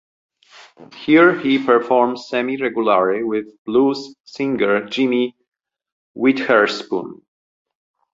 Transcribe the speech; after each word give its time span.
Here 1.05 1.39
he 1.39 1.63
performed 1.63 2.19
semi-regularly 2.19 3.23
with 3.23 3.53
blues 3.65 4.15
singer 4.23 4.89
Jimmy 4.89 5.35
Witherspoon. 6.15 7.21